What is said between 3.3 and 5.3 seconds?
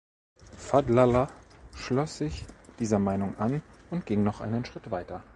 an und ging noch einen Schritt weiter.